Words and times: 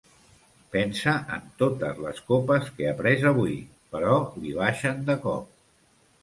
Pensa 0.75 1.11
en 1.35 1.43
totes 1.63 1.99
les 2.05 2.21
copes 2.29 2.71
que 2.79 2.87
ha 2.87 2.95
pres 3.03 3.27
avui, 3.33 3.53
però 3.93 4.17
li 4.47 4.57
baixen 4.63 5.07
de 5.13 5.19
cop. 5.29 5.47